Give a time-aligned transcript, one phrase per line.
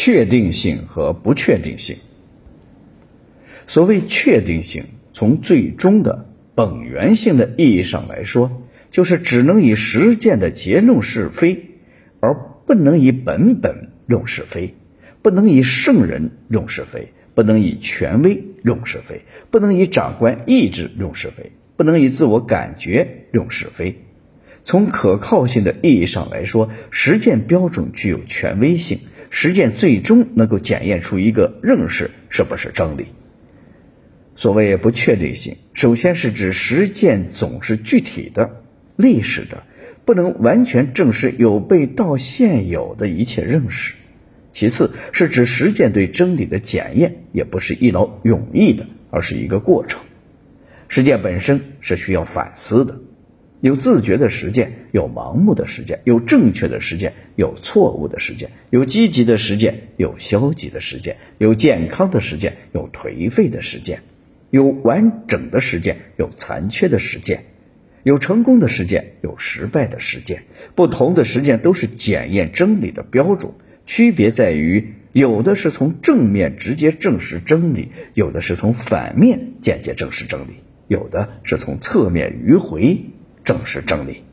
[0.00, 1.96] 确定性和不确定性。
[3.66, 11.70] 所谓确定性，从最终的本源性的意义上来说，就是只能以实践的结论是非，
[12.20, 14.76] 而不能以本本论是非，
[15.20, 24.04] 不能以圣人论是非，不能以权威论是非，不能以长官意志论是非，不能以自我感觉论是非。
[24.62, 29.00] 从可靠性的意义上来说，实践标准具有权威性，
[29.30, 33.06] 实践最终能够检验出一个认识是不是真理。
[34.36, 38.62] 所谓不确定性，首先是指实践总是具体的、
[38.94, 39.64] 历史的，
[40.04, 43.94] 不能完全证实有被到现有的一切认识；
[44.52, 50.02] 其次是指实践对真理的检验，也不是一劳永逸的，而是一个过程。
[50.86, 53.00] 实践本身是需要反思的。
[53.60, 63.98] 有自觉的实践，有盲目的实践；有正确的实践，有错误的实践；有积极的实践，有消极的实践；有健康的实践，有颓废的实践；
[64.50, 67.38] 有完整的实践，有残缺的实践；
[68.04, 70.44] 有成功的实践，有失败的实践。
[70.76, 73.52] 不同的实践都是检验真理的标准，
[73.86, 83.00] 区别在于，有的是从正面直接证实真理，有的是从反面间接证实真理，有的是从侧面迂回。
[83.44, 84.24] 正是真理。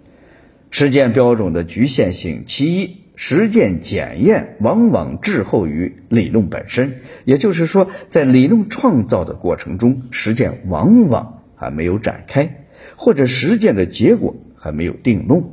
[0.71, 12.65] 实践标准的局限性，其一，实践检验往往滞后于理论本身，也就是说，在理论创造的过程中，实践往往还没有展开，
[12.97, 15.45] 或者实践的结果还没有定论。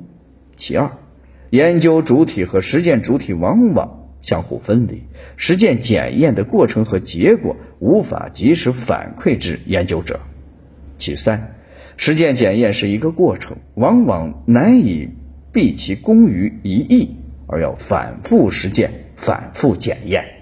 [0.57, 0.91] 其二，
[1.51, 5.05] 研究主体和实践主体往往相互分离，
[5.37, 10.19] 实践检验的过程和结果无法及时反馈至研究者。
[10.97, 11.55] 其三。
[12.05, 15.11] 实践检验是一个过程，往往难以
[15.53, 17.15] 毕其功于一役，
[17.47, 20.42] 而要反复实践、反复检验。